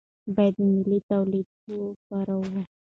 باید 0.35 0.55
ملي 0.71 0.99
تولیدات 1.09 1.67
وپېرو. 1.79 2.39